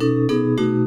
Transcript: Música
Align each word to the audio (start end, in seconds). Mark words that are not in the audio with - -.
Música 0.00 0.79